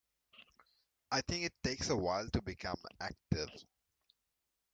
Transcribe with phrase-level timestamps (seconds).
[1.11, 3.49] I think it takes a while to become active.